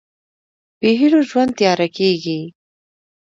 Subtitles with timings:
[0.79, 2.39] بېهيلو ژوند تیاره کېږي.